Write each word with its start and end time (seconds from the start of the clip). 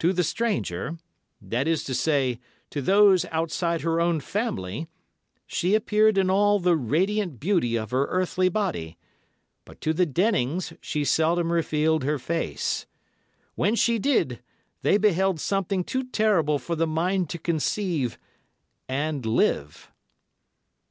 To 0.00 0.12
the 0.12 0.24
stranger, 0.24 0.98
that 1.40 1.66
is 1.66 1.84
to 1.84 1.94
say, 1.94 2.38
to 2.68 2.82
those 2.82 3.24
outside 3.32 3.80
her 3.80 3.98
own 3.98 4.20
family, 4.20 4.88
she 5.46 5.74
appeared 5.74 6.18
in 6.18 6.28
all 6.28 6.58
the 6.60 6.76
radiant 6.76 7.40
beauty 7.40 7.74
of 7.76 7.90
her 7.90 8.04
earthly 8.10 8.50
body, 8.50 8.98
but 9.64 9.80
to 9.80 9.94
the 9.94 10.04
Dennings 10.04 10.74
she 10.82 11.02
seldom 11.02 11.50
revealed 11.50 12.04
her 12.04 12.18
face. 12.18 12.84
When 13.54 13.74
she 13.74 13.98
did, 13.98 14.42
they 14.82 14.98
beheld 14.98 15.40
something 15.40 15.82
too 15.82 16.04
terrible 16.10 16.58
for 16.58 16.76
the 16.76 16.86
mind 16.86 17.30
to 17.30 17.38
conceive—and 17.38 19.24
live. 19.24 19.90